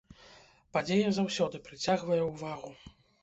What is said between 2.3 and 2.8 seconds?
ўвагу.